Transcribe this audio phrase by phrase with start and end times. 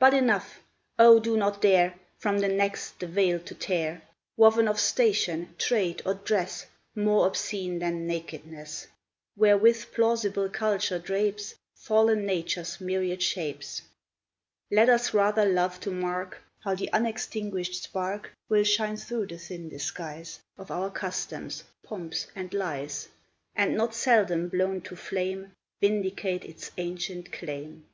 [0.00, 0.58] But enough!
[0.98, 4.02] O, do not dare From the next the veil to tear,
[4.36, 8.88] Woven of station, trade, or dress, More obscene than nakedness,
[9.36, 13.82] Wherewith plausible culture drapes Fallen Nature's myriad shapes!
[14.68, 19.68] Let us rather love to mark How the unextinguished spark Will shine through the thin
[19.68, 23.06] disguise Of our customs, pomps, and lies,
[23.54, 27.86] And, not seldom blown to flame, Vindicate its ancient claim.